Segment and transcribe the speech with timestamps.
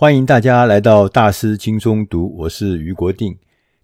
[0.00, 3.36] 欢迎大家来到大师轻松读，我是余国定。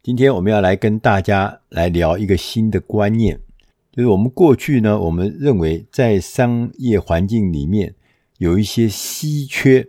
[0.02, 3.38] 今天我们要来跟大家来聊一个新的观念，
[3.92, 7.94] 就是我们过去呢，我们认为在商业环境里面
[8.38, 9.86] 有一些稀缺，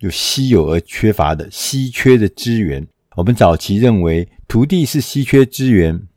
[0.00, 2.84] 有稀有而缺乏的稀缺的资源。
[3.14, 6.08] 我们早期认为土地是稀缺资源，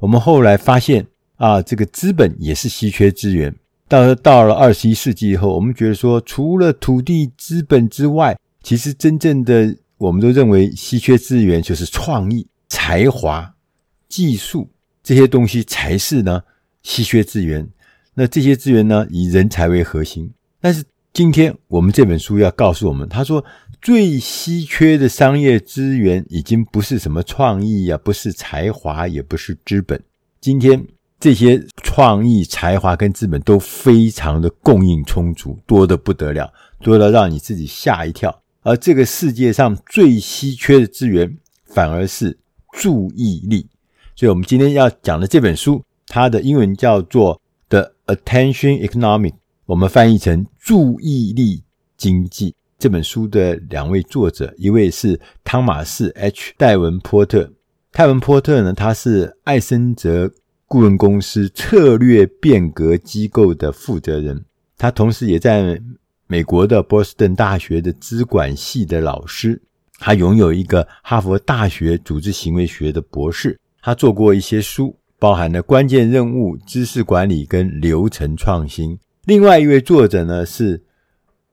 [0.00, 1.06] 我们后来发现
[1.36, 3.54] 啊，这个资本也是稀缺资源。
[3.88, 13.54] 到到了二十一世纪以后，我们觉得说，除了土地、资本之外，其实，真正的我们都认为稀缺资源就是创意、才华、
[14.08, 14.70] 技术
[15.02, 16.42] 这些东西才是呢
[16.82, 17.68] 稀缺资源。
[18.14, 20.30] 那这些资源呢，以人才为核心。
[20.60, 23.42] 但是今天我们这本书要告诉我们，他说
[23.80, 30.02] 最稀缺的商业资源已经不是什么创意呀，不是才华，也不是资本。
[30.40, 30.86] 今天
[31.18, 38.39] 这些创意、才华跟资本都非常的供应充足，多得不得了，多得让你自己吓一跳。
[38.62, 42.38] 而这个世界上最稀缺的资源，反而是
[42.74, 43.66] 注意力。
[44.14, 47.36] 所以，我们今天要讲的这本书，它的英文叫做
[47.70, 49.30] 《The Attention Economic》，
[49.64, 51.62] 我们翻译成“注意力
[51.96, 52.54] 经济”。
[52.78, 57.50] 这本书的两位作者，一位是汤马士 ·H· 戴文波特。
[57.92, 60.30] 戴文波特呢，他是艾森哲
[60.66, 64.44] 顾问公司策略变革机构的负责人，
[64.76, 65.80] 他同时也在。
[66.30, 69.60] 美国的波士顿大学的资管系的老师，
[69.98, 73.58] 他拥有一个哈佛大学组织行为学的博士。
[73.82, 78.96] 他做过一些书，包含了关键任务、知识管理跟流程创新。
[79.24, 80.84] 另外一位作者呢是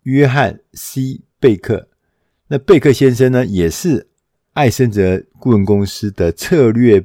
[0.03, 1.87] 约翰 ·C· 贝克。
[2.47, 4.07] 那贝克先生呢，也是
[4.53, 7.03] 艾森哲顾问公司的策略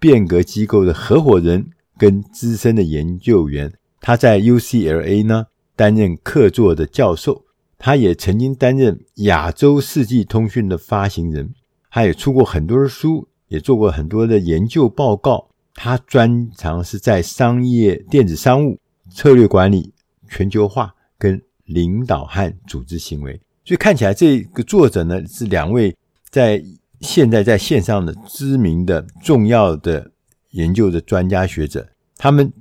[0.00, 3.72] 变革机构的合伙人跟资深的研究员。
[4.00, 5.46] 他在 UCLA 呢。
[5.82, 7.44] 担任客座的教授，
[7.76, 11.52] 他也曾经担任亚洲世纪通讯的发行人，
[11.90, 15.48] 他也出过很多的书，也做过很多的研究报告。
[15.74, 18.78] 他专长是在商业、电子商务、
[19.10, 19.92] 策略管理、
[20.28, 23.40] 全球化跟领导和组织行为。
[23.64, 25.96] 所以看起来，这个作者呢是两位
[26.30, 26.62] 在
[27.00, 30.12] 现在在线上的知名的、重要的
[30.50, 31.88] 研究的专家学者。
[32.16, 32.52] 他们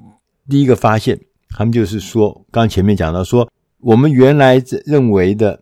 [0.50, 1.20] 第一个发现。
[1.54, 5.62] 他们就是说，刚前面讲到说，我们原来认为的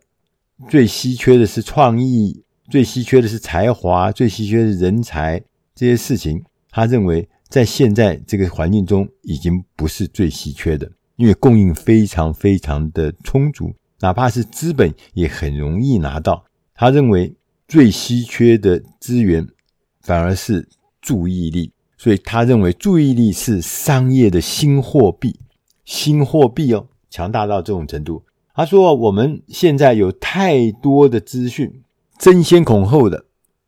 [0.69, 5.41] 最稀缺的是创意，最稀缺的是才华，最稀缺的人才
[5.73, 16.45] 这些事情，他认为在现在这个环境中已经不是最稀缺的，因为供应非常非常的充足，哪怕是资本也很容易拿到。
[16.75, 17.33] 他认为
[17.67, 19.47] 最稀缺的资源
[20.01, 20.69] 反而是
[21.01, 25.39] 注意力，所以他认为注意力是商业的新货币。
[25.89, 28.23] 新货币哦，强大到这种程度。
[28.53, 31.81] 他说：“我们现在有太多的资讯，
[32.19, 33.25] 争先恐后的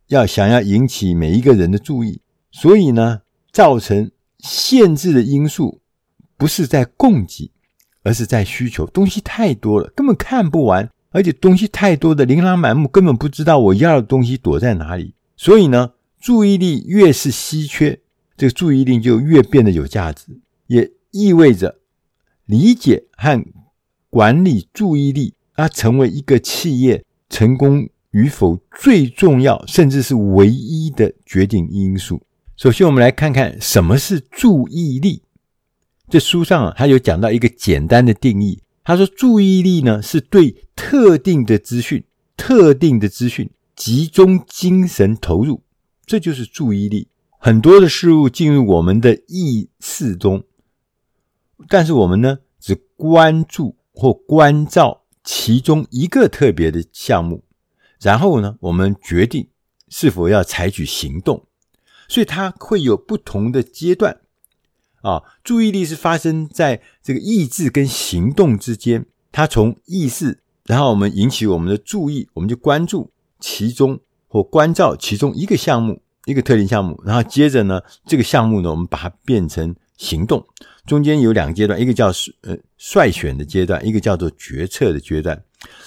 [0.09, 2.21] 要想要引起每一个人的注意，
[2.51, 3.21] 所以呢，
[3.51, 5.81] 造成限制的因素
[6.37, 7.49] 不是在供给，
[8.03, 8.85] 而是在需求。
[8.85, 15.15] 东西太多了，根本看不完，而且东西太多的琳琅满目，根本不知道我要的东西躲在哪里。
[15.35, 17.99] 所以呢，注意力越是稀缺，
[18.37, 21.77] 这个注意力就越变得有价值，也意味着。”
[22.51, 23.41] 理解和
[24.09, 32.21] 管理注意力，它成为一个企业成功与否最重要，甚至是唯一的决定因素。
[32.57, 35.23] 首先，我们来看看什么是注意力。
[36.09, 38.61] 这书上啊，他有讲到一个简单的定义。
[38.83, 42.03] 他说，注意力呢，是对特定的资讯、
[42.35, 45.63] 特定的资讯集中精神投入，
[46.05, 47.07] 这就是注意力。
[47.39, 50.43] 很多的事物进入我们的意识中。
[51.67, 57.43] 但是我们呢，只关注或关照其中一个特别的项目，
[57.99, 59.47] 然后呢，我们决定
[59.89, 61.45] 是否要采取行动。
[62.07, 64.19] 所以它会有不同的阶段
[65.01, 65.23] 啊。
[65.43, 69.05] 注意力是发生在这个意志跟行动之间。
[69.31, 73.97] 它从意识，然后我们引起我们的注意，我们就关注其中
[74.27, 80.45] 或关照其中一个项目，一个特定项目，然后接着呢，这个项目呢，我们把它变成行动。
[80.85, 82.07] 中间有两个阶段，一个叫
[82.41, 85.41] 呃筛选的阶段，一个叫做决策的阶段。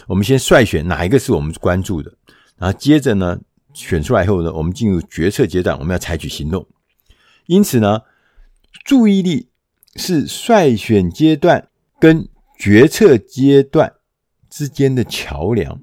[0.06, 2.12] 我们先筛选哪一个是我们关注的，
[2.56, 3.40] 然后接着呢，
[3.72, 6.66] 选出来以后呢，我们进入决策阶段，我们要采取行动。
[7.46, 8.02] 因此呢，
[8.84, 9.48] 注意力
[9.96, 11.68] 是筛选阶段
[11.98, 13.94] 跟决策阶段
[14.48, 15.82] 之间的桥梁。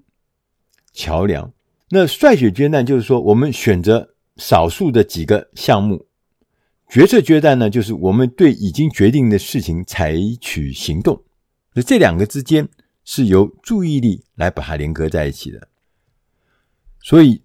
[0.93, 1.53] 桥梁。
[1.89, 6.07] 那筛选阶段就是说，我们选择少数的几个项目。
[6.91, 11.23] 决策阶段呢，就是我们对已经决定的事情采取行动，
[11.73, 12.67] 那这两个之间
[13.05, 15.69] 是由注意力来把它连合在一起的。
[17.01, 17.41] 所以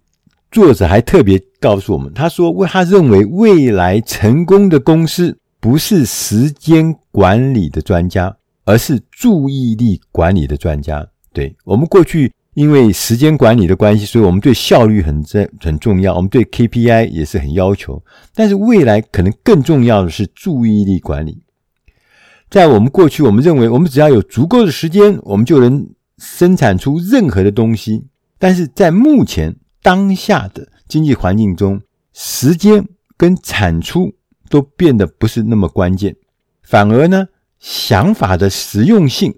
[0.51, 12.33] 作者还特别告诉我们，他说：“为他认为未来成功的公司不是时间管理的专家，而是注意力管理的专家。”对，我们过去。
[12.57, 18.03] 因为时间管理的关系，所以我们对效率很重很重要，我们对 KPI 也是很要求。
[18.33, 21.43] 但是未来可能更重要的是注意力管理。
[22.49, 25.87] 在我们过去，我们认为我们只要有足够的时间，我们就能
[26.17, 28.05] 生产出任何的东西。
[28.39, 31.79] 但是在目前当下的经济环境中，
[32.11, 32.83] 时间
[33.15, 34.15] 跟产出
[34.49, 36.15] 都变得不是那么关键，
[36.63, 37.27] 反而呢，
[37.59, 39.35] 想法的实用性。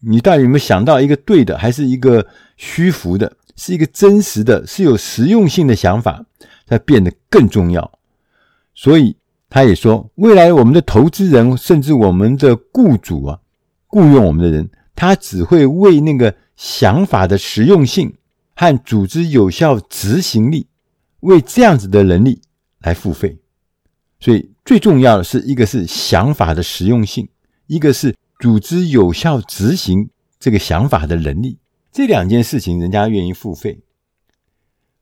[0.00, 2.26] 你到底有没有想到一个对的，还是一个
[2.58, 6.26] 虚浮的，是一个真实的，是有实用性的想法，
[6.66, 7.98] 它变得更重要。
[8.74, 9.16] 所以
[9.48, 13.40] 他也说，未来我们的投资人，甚至我们的雇主啊，
[13.86, 18.12] 雇佣我们的人，他只会为那个想法的实用性
[18.54, 20.66] 和组织有效执行力，
[21.20, 22.42] 为这样子的能力
[22.80, 23.38] 来付费。
[24.20, 27.28] 所以最重要的是一个是想法的实用性，
[27.66, 28.14] 一个是。
[28.40, 31.58] 组织有效执行这个想法的能力，
[31.92, 33.80] 这两件事情人家愿意付费。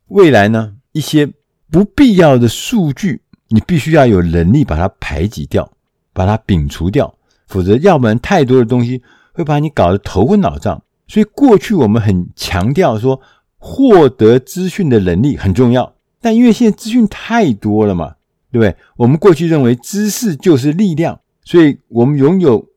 [0.08, 1.26] 未来呢，一些
[1.70, 5.72] 不必要的数据，你必须要有能力把它排挤掉，
[6.12, 7.16] 把它摒除掉，
[7.46, 9.02] 否则要不然太多的东西
[9.32, 10.82] 会把你搞得头昏脑胀。
[11.08, 13.20] 所以过去我们很强调说，
[13.58, 18.16] 获得资讯的能力很重要，但因为现在资讯太多了嘛，
[18.50, 18.76] 对不对？
[18.96, 22.68] 我们过去认为知识就是力量，所以我们拥有。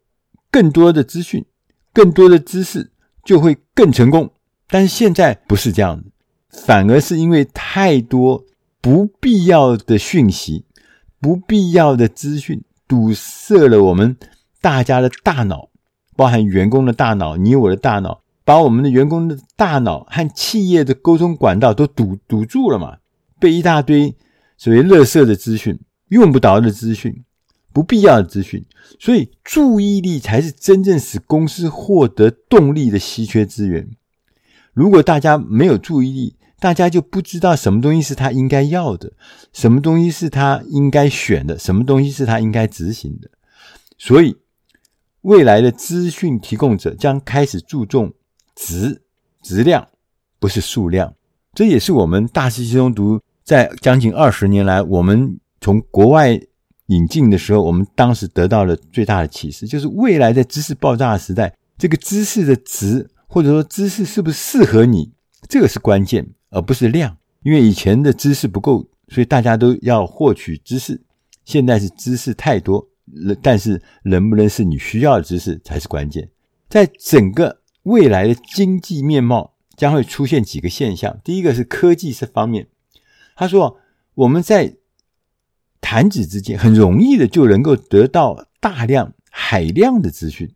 [0.52, 1.46] 更多的资讯，
[1.94, 2.92] 更多的知识
[3.30, 4.28] 就会更成功。
[4.68, 6.06] 但是现在不是这样的，
[6.50, 8.44] 反而是因为太多
[8.82, 10.66] 不必要的讯息、
[11.22, 14.18] 不必要的资讯堵塞了我们
[14.60, 15.70] 大家的大脑，
[16.16, 22.98] 包含员工的大脑、你我的大脑，把我们的员工的大脑和企业的沟通管道都堵堵住了嘛？
[23.40, 24.16] 被一大堆
[24.58, 27.24] 所谓垃圾的资讯、用不着的资讯。
[27.72, 28.66] 不必要的资讯，
[29.00, 33.88] 所以注意力才是真正使公司获得动力的稀缺资源。
[34.74, 39.14] 如果大家没有注意力，大家就不知道什么东西是他应该要的，
[39.54, 43.30] 什么东西是他应该选的，什么东西是他应该执行的。
[43.98, 44.36] 所以，
[45.22, 48.12] 未来的资讯提供者将开始注重
[48.56, 49.04] 质、
[49.44, 49.88] 质量，
[50.40, 51.14] 不是数量。
[51.54, 56.42] 这也是我们大师轻松读在将近二十年来，我们从国外。
[56.90, 65.12] 引进的时候，我们当时得到了最大的启示，就是未来在知识爆炸的时代，这个知识的值，或者说知识是不是适合你，
[65.48, 67.16] 这个是关键，而不是量。
[67.44, 71.00] 因为以前的知识不够，所以大家都要获取知识。
[71.46, 72.88] 现在是知识太多，
[73.42, 76.30] 但是能不能是你需要的知识才是关键。
[76.68, 82.68] 在整个未来的经济面貌将会出现几个现象，第一个是科技这方面，
[83.36, 83.78] 他说
[84.16, 84.79] 我们在。
[85.90, 90.54] 弹指之间，很容易的就能够得到大量海量的资讯。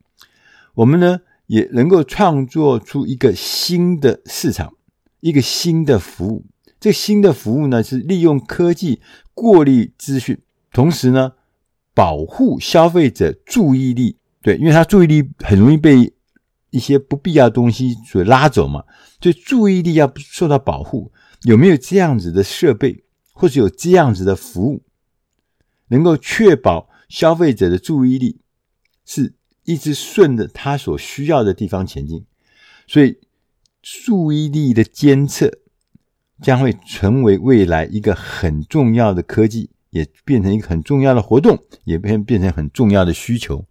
[0.76, 4.76] 我们呢，也能够创作出一个新的市场，
[5.22, 6.46] 一个新的服务。
[6.80, 9.02] 这新的服务呢，是利用科技
[9.34, 10.40] 过滤资讯，
[10.72, 11.32] 同时呢，
[11.96, 14.20] 保护消费者注意力。
[14.44, 16.14] 对，因为他注意力很容易被
[16.70, 18.84] 一些不必要东西所拉走嘛，
[19.20, 21.12] 所以注意力要受到保护。
[21.42, 24.84] 有没有这样子的设备，或者有这样子的服务？
[25.90, 28.40] 能够确保消费者的注意力
[29.06, 29.34] 是
[29.66, 32.26] 一直顺着他所需要的地方前进，
[32.88, 33.18] 所以
[33.82, 35.52] 注意力的监测
[36.42, 43.66] 将会成为未来一个很重要的科技，也变成一个很重要的活动，也变变成很重要的需求。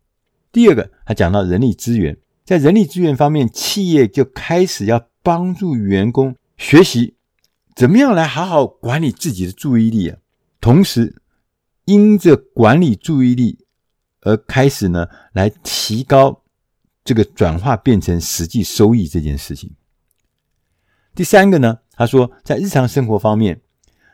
[0.53, 7.15] 第二个，他讲到人力资源，在人力资源方面，企业就开始要帮助员工学习
[7.75, 10.19] 怎么样来好好管理自己的注意力啊，
[10.61, 11.22] 同时。
[11.85, 13.59] 因着管理注意力
[14.21, 16.43] 而开始呢，来提高
[17.05, 19.73] 这个转化变成实际收益这件事情。
[21.15, 23.61] 第三个呢，他说在日常生活方面，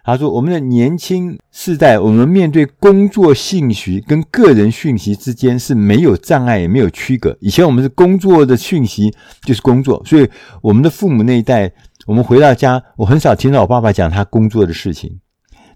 [0.03, 7.37] 他说我们的年轻世代，我们面对工作信息跟个人讯息之间是没有障碍也没有区隔。
[7.41, 10.29] 以前我们是工作的讯息就是工作，所以
[10.63, 11.71] 我们的父母那一代，
[12.07, 15.21] 我们回到家，我很少听到我爸爸讲他工作的事情。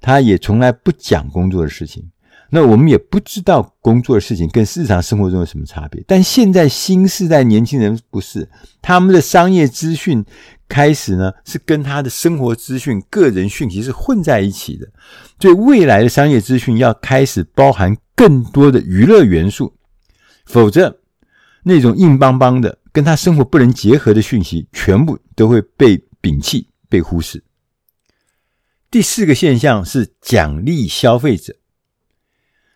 [0.02, 2.04] 他也从来不讲工作的事情，
[2.50, 6.04] 那我们也不知道工作的事情跟日常生活中有什么差别。
[6.06, 8.46] 但现在新世代年轻人不是，
[8.82, 10.22] 他们的商业资讯
[10.68, 14.86] 开始呢，是跟他的生活资讯、个人讯息是混在一起的。
[15.40, 19.72] 所以未来的商业资讯要开始包含更多的娱乐元素，
[20.44, 20.98] 否则
[21.62, 27.42] 那种硬邦邦的跟他生活不能结合的讯息，全部都会被摒弃、被忽视。
[28.92, 31.56] 第四个现象是奖励消费者。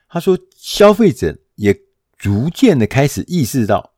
[0.08, 1.78] 他说，消费者也
[2.16, 3.92] 逐渐的开始意识到，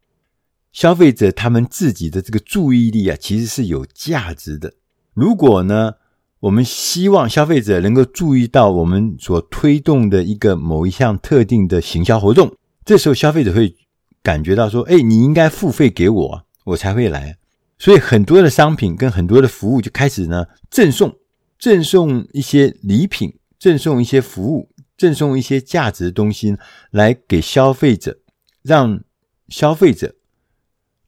[0.72, 4.74] 消费者他们自己的这个注意力啊，其实是有价值的。
[5.14, 5.94] 如果呢，
[6.40, 12.52] 我们希望消费者能够注意到我们所推动的一个某一项特定的行销活动，
[12.84, 13.76] 这时候消费者会
[14.24, 17.38] 感觉到说：“哎，你应该付费给我，我才会来。”
[17.78, 21.16] 所以很多的商品跟很多的服务就开始呢赠送，
[21.58, 26.56] 赠送一些礼品，赠送一些服务，赠送一些价值的东西
[26.90, 28.18] 来给消费者，
[28.62, 29.02] 让
[29.48, 30.14] 消费者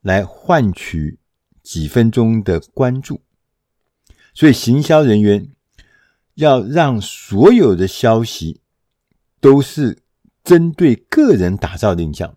[0.01, 1.19] 来换取
[1.63, 3.21] 几分钟的关注。
[4.35, 5.51] 所以，行销人员
[6.35, 8.61] 要让所有的消息
[9.41, 9.99] 都是
[10.43, 12.37] 针对个人打造的印象，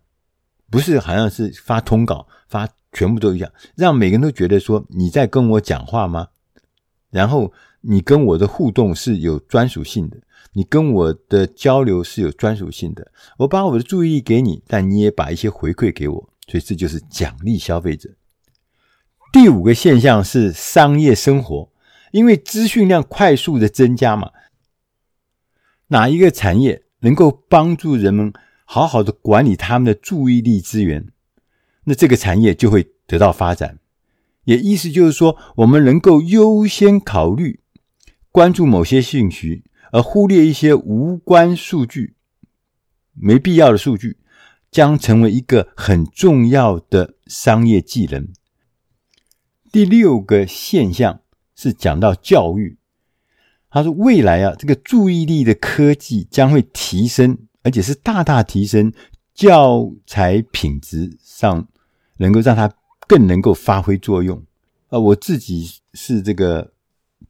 [0.70, 6.28] 不是好像是发通稿发全部都一样，让每个人都觉得说你在跟我讲话吗？
[7.10, 7.52] 然后
[7.86, 10.18] 你跟我的互动是有专属性的，
[10.52, 13.12] 你跟我的交流是有专属性的。
[13.38, 18.10] 我把我的注意力给你，但你也把一些回馈给我，所以这就是奖励消费者。
[19.32, 21.70] 第五个现象是商业生活。
[22.12, 24.30] 因为资讯量快速的增加嘛，
[25.88, 28.32] 哪一个产业能够帮助人们
[28.64, 31.08] 好好的管理他们的注意力资源，
[31.86, 33.80] 那这个产业就会得到发展。
[34.44, 37.58] 也意思就是说，我们能够优先考虑
[38.34, 39.62] 关注某些兴趣，
[39.92, 42.16] 而忽略一些无关数据、
[43.12, 44.18] 没必要的数据，
[44.72, 48.26] 将成为一个很重要的商业技能。
[49.70, 51.20] 第六个现象。
[51.56, 52.78] 是讲到教育，
[53.70, 58.92] 他说未来啊，这个注意力的科技将会提升，而且是大大提升
[59.32, 61.68] 教材品质上，
[62.16, 62.68] 能够让它
[63.06, 64.44] 更能够发挥作用。
[64.88, 66.73] 啊，我自己是这个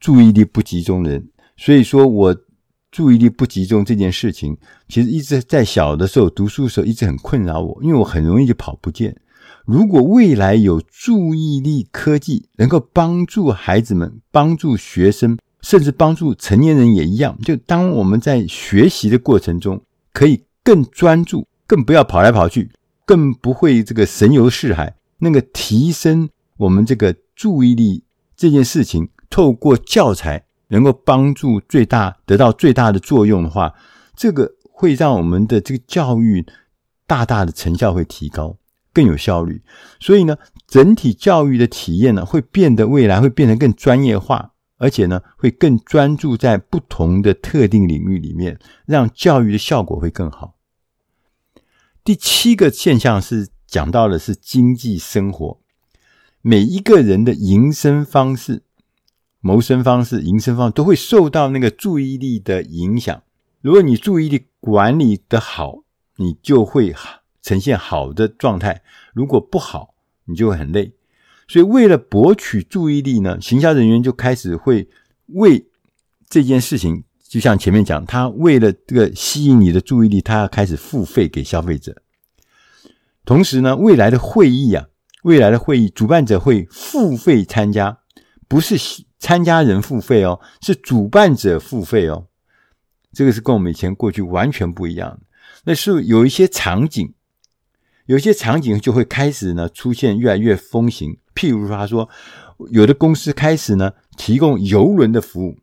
[0.05, 2.37] 注意力不集中的人，所以说我
[2.91, 4.55] 注意力不集中这件事情，
[4.87, 9.17] 其实一直在小的时候读书的时候一直很困扰我，因为我很容易就跑不见。
[9.65, 19.83] 如果未来有注意力科技能够帮助孩子们、帮助学生，甚至帮助成年人也一样，就当我们在学习的过程中，
[20.13, 22.71] 可以更专注，更不要跑来跑去，
[23.07, 28.05] 更不会这个神游四海，那个提升我们这个注意力
[28.37, 33.75] 这件事情，透过教材能够帮助最大得到最大的作用的话，
[34.17, 36.47] 这个会让我们的这个教育
[37.07, 38.57] 大大的成效会提高。
[38.93, 39.61] 更有效率，
[39.99, 40.37] 所以呢，
[40.69, 50.55] 整体教育的体验呢，会变得未来会变得更专业化，而且呢，会更专注在不同的特定领域里面，让教育的效果会更好。
[52.05, 55.59] 第七个现象是讲到的是经济生活，
[56.41, 58.63] 每一个人的营生方式、
[59.45, 63.23] 谋生方式、营生方式都会受到那个注意力的影响。
[63.61, 65.85] 如果你注意力管理得好，
[66.17, 66.95] 你就会。
[67.47, 68.81] 呈现好的状态，
[69.13, 70.95] 如果不好，你就会很累。
[71.47, 74.89] 所以，为了博取注意力呢，行销人员就开始会
[75.27, 75.67] 为
[76.27, 82.01] 这件事情，就像前面讲，他为了这个吸引你的注意力，他要开始付费给消费者。
[83.27, 84.87] 同时呢，未来的会议啊，
[85.25, 87.99] 未来的会议主办者会付费参加，
[88.49, 88.77] 不是
[89.19, 92.27] 参加人付费哦，是主办者付费哦。
[93.13, 95.21] 这个是跟我们以前过去完全不一样。
[95.65, 97.15] 那是有一些场景。
[98.07, 102.07] 有一些场景就会开始呢出现越来越风行，譬如说，他说
[102.71, 105.57] 有的公司开始呢提供游轮的服务，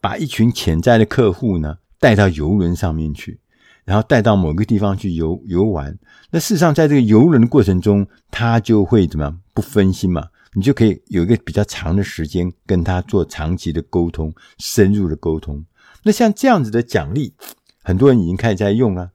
[0.00, 3.40] 把一群潜在的客户呢带到游轮上面去，
[3.84, 5.98] 然后带到某个地方去游游玩。
[6.30, 10.28] 那事实上，在这个游轮的过程中，他就会怎么样不分心嘛？
[10.54, 15.64] 你就可以有一个比较长的时间跟他做长期的沟通、深入的沟通。
[16.02, 17.34] 那像这样子的奖励，
[17.82, 19.12] 很多人已经开始在用了，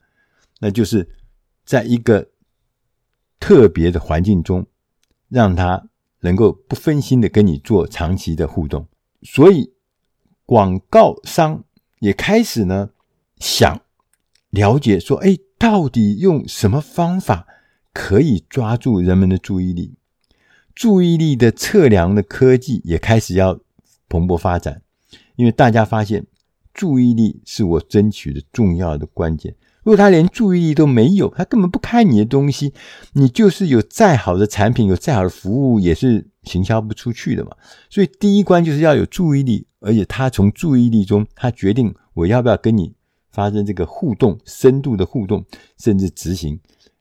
[0.59, 1.13] 那就是。
[1.67, 2.29] 在一个
[3.41, 4.67] 特别的环境中，
[5.27, 5.89] 让他
[6.21, 8.87] 能够不分心的跟你做长期的互动，
[9.23, 9.73] 所以
[10.45, 11.65] 广告商
[11.99, 12.91] 也开始呢
[13.35, 13.81] 想
[14.51, 17.45] 了解说，哎，到底用什么方法
[17.91, 19.96] 可以抓住人们的注意力？
[20.77, 23.59] 注意力的测量的科技也开始要
[24.07, 24.83] 蓬勃发展，
[25.35, 26.23] 因为大家发现
[26.71, 29.55] 注意力是我争取的重要的关键。
[29.81, 32.75] 如果他连注意力都没有，他根本不看你的东西，
[33.13, 37.55] 你就是有再好的产品，有再好的服务，也是行销不出去的嘛。
[37.89, 42.93] 所以第一关就是要有注意力，而且他从注意力中，他决定我要不要跟你
[43.31, 45.43] 发生这个互动，深度的互动，
[45.79, 46.59] 甚至执行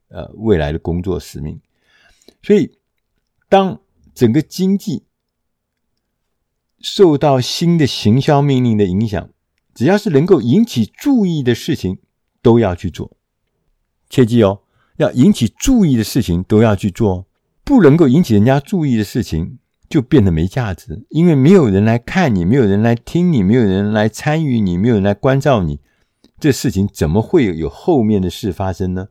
[0.09, 1.61] 呃未来的工作使命。
[2.43, 2.73] 所以
[3.49, 3.81] 当
[4.15, 5.05] 整个经济
[6.81, 9.31] 受到新的行销命令的影响，
[9.75, 11.99] 只要是能够引起注意的事情，
[12.43, 13.17] 都要去做。
[14.09, 14.63] 切记哦，
[14.97, 17.27] 要引起注意的事情都要去做，
[17.65, 25.81] 不能够引起人家注意的事情，就变得没价值，因为没有人来看你，没有人来听你，没有人来参与你，没有人来关照你，
[26.39, 29.09] 这事情怎么会有后面的事发生呢？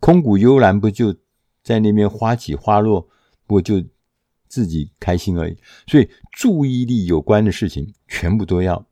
[0.00, 1.14] 空谷幽兰不就
[1.62, 3.08] 在那边花起花落，
[3.48, 3.82] 不过就
[4.46, 5.56] 自己开心而已。
[5.88, 8.86] 所以注意力有关的事情，全部都要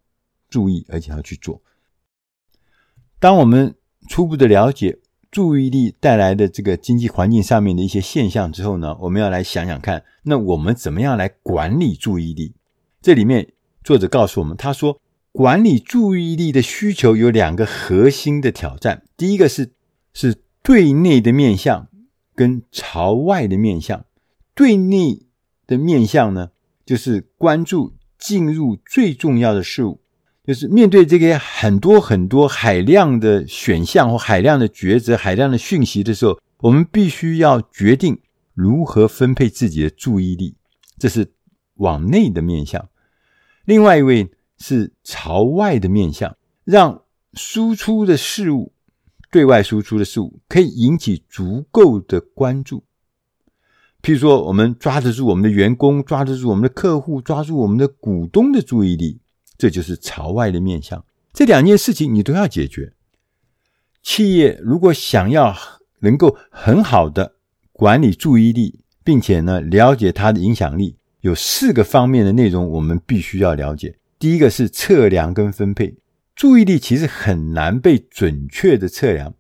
[0.48, 1.62] 注意，而且要去做。
[3.20, 3.76] 当我们
[4.08, 4.98] 初步的了解。
[5.28, 12.54] 注意力带来的这个经济环境上面的一些现象之后呢，我们要来想想看，那我们怎么样来管理注意力？
[13.02, 13.52] 这里面
[13.84, 14.98] 作者告诉我们，他说
[15.32, 19.75] 管理注意力的需求有两个核心的挑战，第一个是
[20.14, 21.88] 是对内的面向
[22.34, 24.05] 跟朝外的面向。
[24.56, 25.26] 对内
[25.68, 26.50] 的面向呢，
[26.84, 30.00] 就是关注进入最重要的事物。
[30.44, 38.20] 就是面对这个很多很多海量的选项或海量的抉择、海量的讯息的时候，我们必须要决定
[38.54, 40.54] 如何分配自己的注意力，
[40.98, 41.32] 这是
[41.75, 42.88] 往内的面向。
[43.64, 47.02] 另外一位是朝外的面向，让
[47.34, 48.72] 输出的事物、
[49.30, 52.84] 对外输出的事物可以引起足够的关注。
[54.06, 59.18] 譬如说，我们抓得住我们的员工，抓得住我们的客户，抓住我们的股东的注意力。
[59.58, 62.92] 这就是朝外的面向，这两件事情你都要解决。
[64.04, 65.52] 企业如果想要
[65.98, 67.32] 能够很好的
[67.72, 73.96] 管理注意力，并且呢了解它的影响力，有四个方面的内容我们必须要了解。
[74.20, 75.96] 第一个是测量跟分配，
[76.36, 79.34] 注意力其实很难被准确的测量。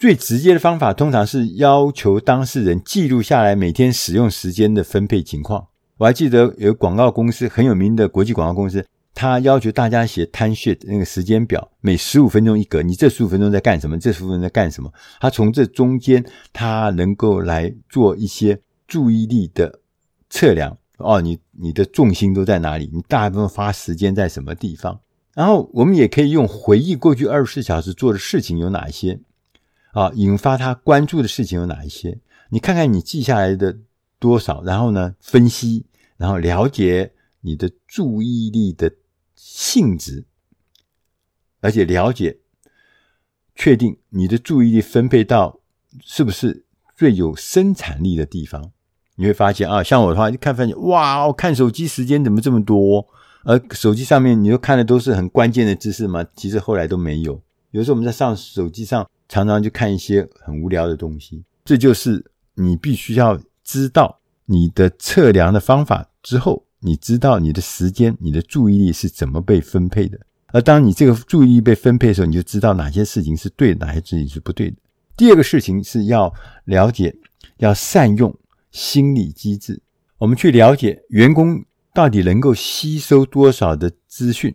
[0.00, 5.66] 最直接的方法通常是要求当事人记录下来每天使用时间的分配情况。
[5.98, 8.82] 我还记得有广告公司很有名的国际广告公司，
[9.14, 13.98] 他要求大家写 time sheet 那个时间表，每十五分钟一格，你这十五分钟在干什么？
[13.98, 14.90] 这十五分钟在干什么？
[15.20, 18.58] 他从这中间，他能够来做一些
[18.88, 19.80] 注意力的
[20.30, 20.78] 测量。
[20.96, 22.88] 哦，你你的重心都在哪里？
[22.90, 24.98] 你大部分花时间在什么地方？
[25.34, 29.20] 然后我们也可以用回忆过去二十四小时做的事情有哪一些
[29.92, 32.18] 啊，引发他关注的事情有哪一些？
[32.50, 33.78] 你看看你记下来的
[34.18, 35.86] 多少，然后呢，分析。
[36.16, 38.92] 然后了解你的注意力的
[39.34, 40.26] 性质，
[41.62, 42.40] 而且了解、
[43.54, 45.60] 确定你的注意力分配到
[46.04, 48.70] 是不是最有生产力的地方。
[49.14, 53.08] 你会发现啊，像我的话，一看发现哇，我看手机时间怎么这么多？
[53.44, 56.22] 而手机上面你又看的都是很关键的知识吗？
[56.36, 57.40] 其实后来都没有。
[57.70, 61.44] 有时候我们在上手机上，常常就看一些很无聊的东西。
[61.64, 66.06] 这就是你必须要知道你的测量的方法。
[66.20, 70.18] 之后，你知道你的时间、你的注意力是怎么被分配的。
[70.48, 74.76] 而当你这个注意力被分配的时候，你就知道哪些事情是对，哪些事情是不对的。
[75.16, 77.14] 第二个事情是要了解，
[77.58, 78.36] 要善用
[78.72, 79.80] 心理机制。
[80.18, 81.64] 我们去了解员工
[81.94, 84.52] 到底能够吸收多少的资讯，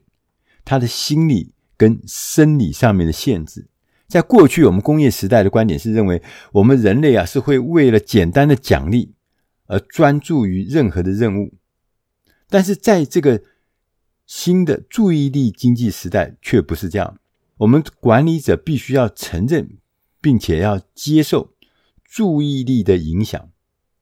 [0.65, 3.65] 他的心理跟生理上面的限制。
[4.07, 9.13] 在过去，我们工业时代的观点是认为，我们人类啊是会为了简单的奖励。
[9.67, 11.55] 而专注于任何的任务，
[12.47, 13.41] 但是在这个
[14.27, 17.17] 新的注意力经济时代却不是这样。
[17.57, 19.77] 我们管理者必须要承认，
[20.21, 21.55] 并且要接受
[22.03, 23.49] 注意力的影响，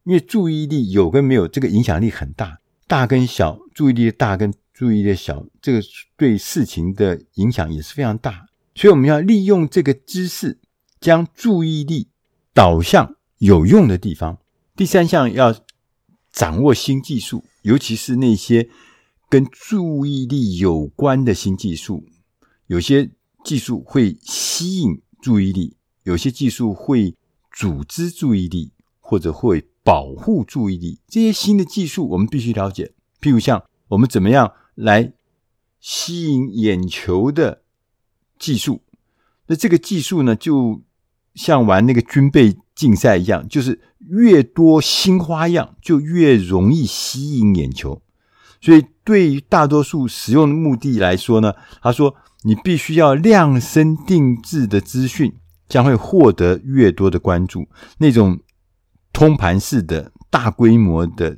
[0.04, 5.82] 因为注意力有跟没有，这个影响力很大，大跟小，注意力的大跟注意力的小，这个
[6.18, 8.48] 对事情的影响也是非常大。
[8.76, 10.60] 所以我们要利用这个知识，
[11.00, 12.10] 将注意力
[12.54, 14.40] 导向有用的地方。
[14.76, 15.56] 第三项要
[16.32, 18.70] 掌握新技术，尤其是那些
[19.30, 22.06] 跟注意力有关的新技术。
[22.68, 23.12] 有些
[23.44, 27.16] 技术会吸引注意力，有些技术会
[27.52, 31.00] 组织注意力，或者会保护注意力。
[31.08, 32.94] 这些新的技术我们必须了解。
[33.22, 35.14] 譬如像我们怎么样来
[35.80, 37.63] 吸引眼球的
[38.44, 38.82] 技术，
[39.48, 40.82] 那这个技术呢，就
[41.34, 43.80] 像玩那个军备竞赛一样，就是
[44.10, 48.02] 越多新花样，就越容易吸引眼球。
[48.60, 55.34] 所以，对于大多数使用的目的来说呢，他说，你必须要量身定制的资讯，
[55.70, 57.66] 将会获得越多的关注。
[58.00, 58.40] 那种
[59.14, 61.38] 通盘式的大规模的、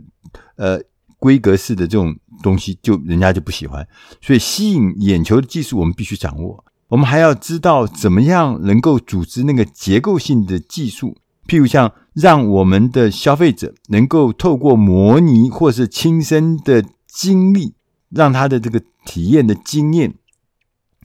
[0.56, 0.82] 呃
[1.18, 3.88] 规格式的这种东西，就人家就不喜欢。
[4.22, 6.64] 所以，吸引眼球的技术，我们必须掌握。
[6.90, 11.18] 我们还要知道怎么样能够组织那个结构性的技术，
[11.48, 17.74] 譬如像让我们的消费者能够透过模拟或是亲身的经历，
[18.10, 20.14] 让他的这个体验的经验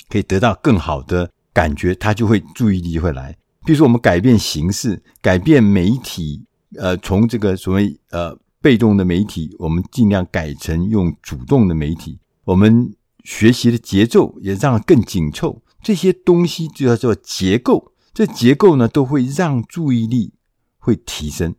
[0.09, 3.37] 可以得到更好的感觉，他就会注意力会来。
[3.65, 6.45] 比如说，我们改变形式，改变媒体，
[6.77, 12.19] 呃，从这个所谓呃被动的媒体，我们尽量改成用主动的媒体。
[12.45, 17.93] 我们学习的节奏也让更紧凑，这些东西就叫做结构。
[18.13, 20.35] 这结构呢，都会让注意力
[20.79, 21.55] 会提升。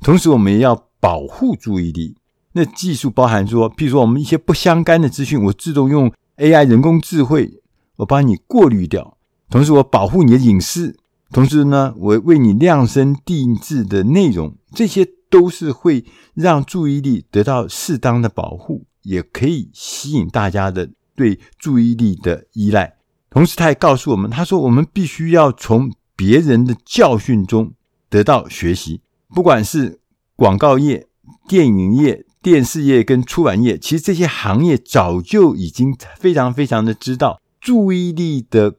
[0.00, 2.16] 同时，我们也要保护注意力。
[2.52, 7.60] 那技术包含说，譬如说，我们一些不相干的资讯，我自动用 AI 人工智慧，
[7.96, 9.18] 我帮你过滤掉。
[9.50, 10.96] 同时，我保护你的隐私。
[11.30, 22.96] 同时呢，我为你量身定制的内容，这些都是会让注意力得到适当的保护，也可以吸引大家的对注意力的依赖。
[23.34, 27.72] 同时，他也告诉我们，他说我们必须要从别人的教训中
[28.08, 29.00] 得到学习，
[29.34, 29.98] 不管是
[30.36, 31.08] 广告业、
[31.48, 38.76] 电影业、电视业跟出版业，其实这些行业早就已经非常非常的知道，注意力的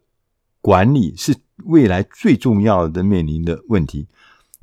[0.61, 4.07] 管理是未来最重要的面临的问题。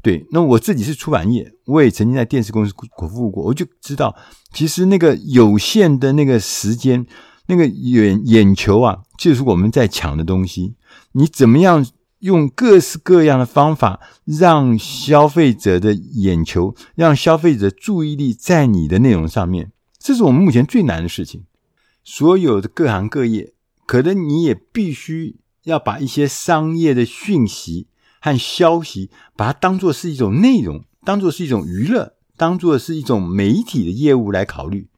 [0.00, 4.16] 对，那我自己是出版业，我也曾经在电视公司服务过，我就知道，
[4.55, 7.07] 其实那个有限的那个时间。
[7.46, 10.74] 那个眼眼球啊，就是我们在抢的东西。
[11.12, 11.87] 你怎么样
[12.20, 19.72] 用各式各样的方法，让消费者的眼球，让消费者注意力在你的内容上面？
[19.98, 21.44] 这是我们目前最难的事情。
[22.05, 23.55] 所有的各行各业，
[23.87, 27.88] 可能你也必须要把一些商业的讯息
[28.20, 34.88] 和消息，把它当做是一种内容，当做是一种娱乐，当做是一种媒体的业务来考虑。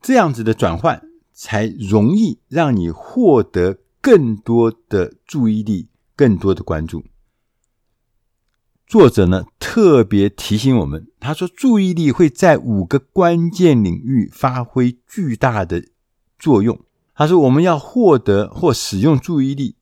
[0.00, 1.07] 这样子的转换。
[1.40, 7.04] 才容易让你获得更多的注意力，更多的关注。
[8.88, 15.84] 作者呢，特别提醒我们，他说注意力会在五个关键领域发挥巨大的
[16.40, 16.80] 作用。
[17.14, 19.76] 他说我们要获得或使用注意力，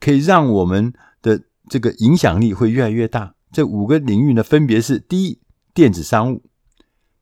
[0.00, 3.36] 可以让我们的这个影响力会越来越大。
[3.52, 5.38] 这五个领域呢，分别是：第一，
[5.72, 6.42] 电子商务；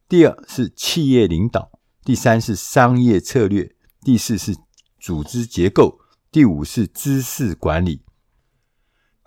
[0.09, 1.78] 第二是企业领导。
[2.09, 3.71] 第三是商业策略，
[4.03, 4.57] 第四是
[4.99, 5.99] 组织结构，
[6.33, 8.01] 第五是知识管理。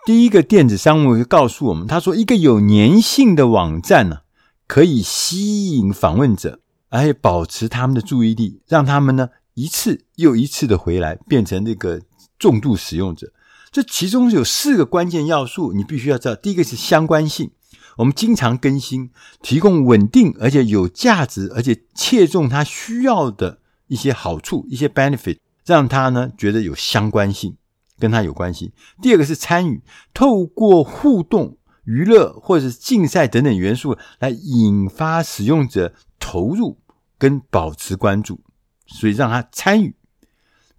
[0.04, 4.22] 第一个电子商务会告诉我们，他说一个有粘性的网站呢，
[4.66, 12.02] 可以吸引访问者，而且保持他们的注意力，让他们呢一次又一次的回来，变成这个
[12.40, 13.32] 重度使用者。
[13.72, 16.34] 这其中有四个关键要素，你必须要知道。
[16.34, 17.52] 第一个是相关性。
[17.98, 27.58] 我们经常更新，提供稳定而且有价值，而且切中他需要的一些好处、一些 benefit，让他呢觉得有相关性，
[28.00, 28.74] 跟他有关系。
[29.02, 29.82] 第二个是参与，
[30.14, 36.80] 透过互动、娱乐或者是竞赛等等元素来引发使用者投入
[37.18, 38.42] 跟保持关注，
[38.88, 39.96] 所以让他参与，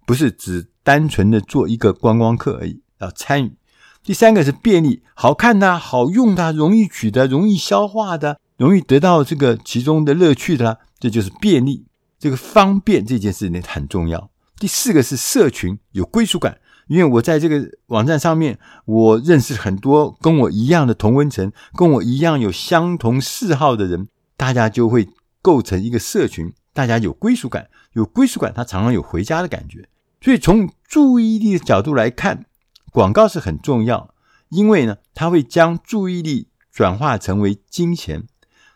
[0.05, 3.55] 不是只单纯的做一个观光客而已，要参与。
[4.03, 11.85] 第三个是便利，好看的、好用的、容易取得、容易消化的、容易得到这个其中的乐趣的，这就是便利。
[12.19, 14.29] 这个方便这件事情很重要。
[14.59, 25.07] 第四个是社群，有归属感，因为我在这个网站上面，我认识很多跟我一样的同温层，跟我一样有相同嗜好的人，大家就会
[25.41, 29.87] 构成一个社群，大家有归属感，有归属感，他常常有回家的感觉。
[30.19, 32.45] 所以从注意力的角度来看。
[32.93, 34.13] 广告是很重要，
[34.49, 38.27] 因为呢，它会将注意力转化成为金钱，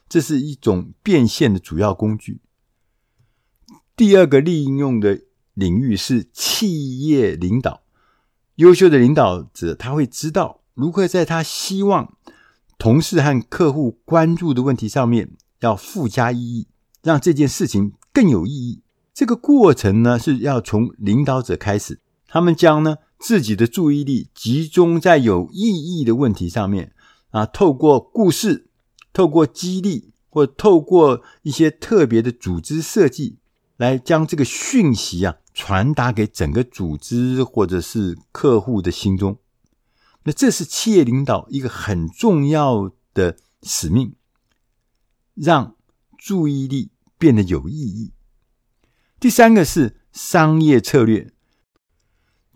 [0.09, 2.41] 这是一种变现的主要工具。
[3.95, 5.21] 第二个利用的
[5.53, 7.83] 领域是企业领导，
[8.55, 12.17] 优秀的领导者他会知道如何在他希望
[12.79, 16.67] 同事和客户关注的问题上面要附加意义，
[17.03, 18.81] 让这件事情更有意义。
[19.13, 22.97] 这个过程呢，是要从领导者开始，他们将呢。
[23.19, 26.93] 自己的注意力集中在有意义的问题上面
[27.31, 28.69] 啊，透过故事，
[29.11, 33.39] 透过激励，或透过一些特别的组织设计，
[33.75, 39.39] 来将这个讯息啊传达给整个组织或者是客户的心中。
[40.23, 44.13] 那这是企业领导一个很重要的使命，
[45.33, 45.75] 让
[46.17, 48.11] 注意力变得有意义。
[49.19, 51.33] 第三个是商业策略。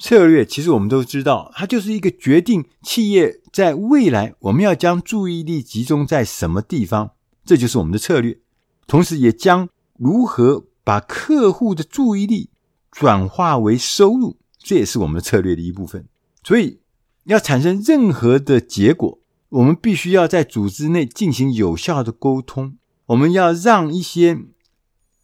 [0.02, 7.12] 策略其实我们都知道，它就是一个决定企业在未来我们要将注意力集中在什么地方，
[7.46, 8.40] 这就是我们的策略。
[8.88, 12.50] 同时，也将如何把客户的注意力
[12.90, 16.08] 转化为收入，这也是我们的策略的一部分。
[16.44, 16.80] 所以，
[17.26, 22.76] 要产生任何的结果，我们必须要在组织内进行有效的沟通。
[23.06, 24.40] 我们要让一些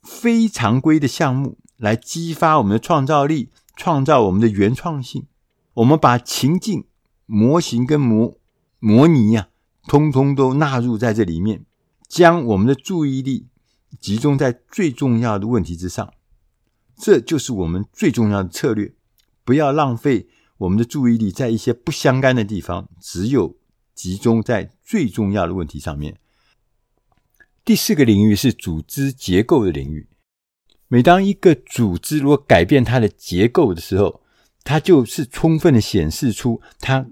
[0.03, 5.27] 非常规的项目来激发我们的创造力，创造我们的原创性。
[5.75, 6.85] 我们把情境、
[7.27, 8.37] 模型跟模
[8.79, 11.63] 模拟呀、啊，通通都纳入在这里面，
[12.09, 13.47] 将我们的注意力
[14.01, 16.11] 集中在最重要的问题之上。
[16.95, 18.95] 这就是我们最重要的策略，
[19.45, 23.55] 不要浪费我们的注意力在一些不相干的地方，只有
[23.93, 26.17] 集中在最重要的问题上面。
[27.63, 30.07] 第四个领域是组织结构的领域。
[30.89, 34.21] 每当一个组织如果改变它的结构的时候，
[34.63, 37.06] 它就是充分的显示出它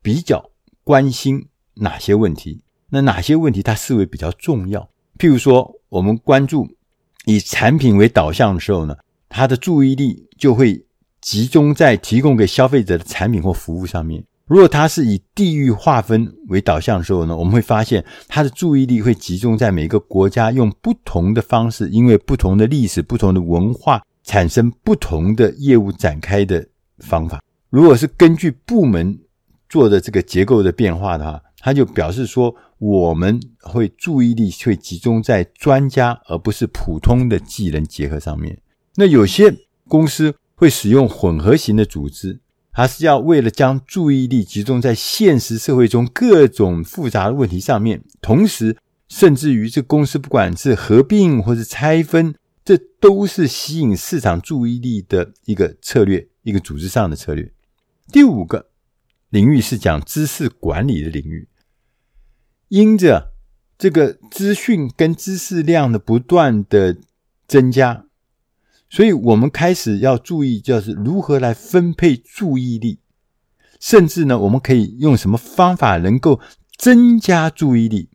[0.00, 0.50] 比较
[0.84, 4.88] 关心哪些问题，那哪些问题它视为比较重要。
[5.18, 6.68] 譬如说，我们关注
[7.24, 8.96] 以产品为导向的时候呢，
[9.28, 10.86] 他的注意力就会
[11.20, 14.24] 集中在提供给消费者的产品或服务上面。
[14.50, 26.66] 如果他是以地域划分为导向的时候呢，我们会发现他的注意力会集中在每个国家用不同的方式，因为不同的历史、不同的文化，产生不同的业务展开的
[26.98, 27.40] 方法。
[27.68, 29.16] 如果是根据部门
[29.68, 38.58] 做的这个结构的变化的话，它就表示说，我们会注意力会集中在专家而不是普通的技能结合上面。
[38.96, 39.54] 那有些
[39.86, 42.40] 公司会使用混合型的组织，
[42.72, 48.76] 还是要为了将注意力集中在现实社会中各种复杂的问题上面，同时
[49.08, 57.52] 甚至于这公司不管是合并或是拆分，这都是吸引市场注意力的一个策略，一个组织上的策略。
[58.12, 58.70] 第五个
[59.28, 61.48] 领域是讲知识管理的领域，
[62.68, 63.32] 因着
[63.76, 66.96] 这个资讯跟知识量的不断的
[67.48, 68.06] 增加。
[68.90, 72.98] 所以，我们开始要注意，就是如何来分配注意力，
[73.78, 76.40] 甚至呢，我们可以用什么方法能够
[76.76, 78.08] 增加注意力，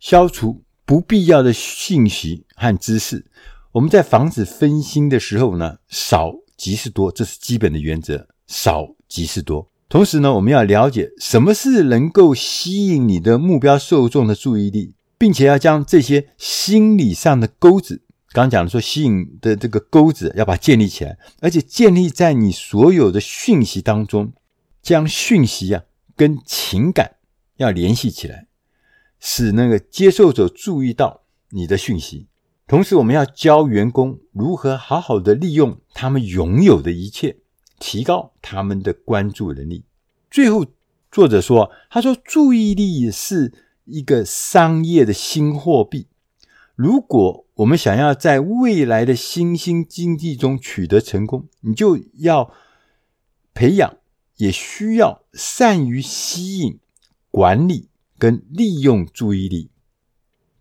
[0.00, 3.26] 消除不必要的信息和知识。
[3.72, 9.70] 我们在防止分心的时候呢，少即是多，这是基本的原则，少即是多。
[9.90, 18.03] 同时呢，我们要了解什么是能够吸引你的目标受众的注意力，并且要将这些心理上的钩子。
[18.42, 24.32] 刚讲的说，吸引的这个钩子要把它建立起来，而且建立在你所有的讯息当中，
[24.82, 25.84] 将讯息啊
[26.16, 27.14] 跟情感
[27.58, 28.48] 要联系起来，
[29.20, 32.26] 使那个接受者注意到你的讯息。
[32.66, 37.36] 同时，我们要教员工如何好好的利用他们拥有的一切，
[37.78, 39.84] 提高他们的关注能力。
[40.28, 40.66] 最后，
[41.12, 43.52] 作者说，他说，注意力是
[43.84, 46.08] 一个商业的新货币。
[46.74, 52.52] 如果我们想要在未来的新兴经济中取得成功，你就要
[53.54, 53.96] 培养，
[54.38, 56.80] 也需要善于吸引、
[57.30, 59.70] 管理跟利用注意力。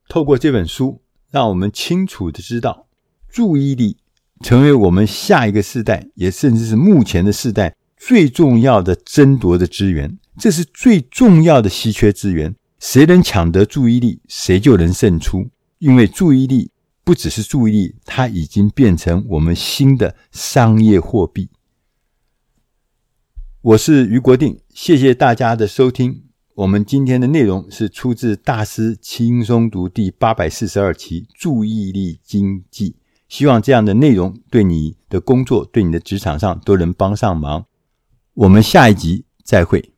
[0.07, 2.87] 透过这本书，让我们清楚的知道，
[3.27, 3.97] 注意力
[4.41, 10.19] 成为我们下一个世代，也甚至是目前的世代最重要的争夺的资源。
[10.37, 15.49] 这是最重要的稀缺资源，谁能抢得注意力，谁就能胜出。
[15.83, 16.71] 因为注意力
[17.03, 21.49] 不只是注意力，它已经变成我们新的商业货币。
[23.59, 26.23] 我是于国定，谢谢大家的收听。
[26.55, 32.91] 我们今天的内容是出自《大师轻松读》第八百四十二期《注意力经济》，
[33.27, 37.65] 希望这样的内容对你的工作、对你的职场上都能帮上忙。
[38.35, 39.91] 我们下一集再会。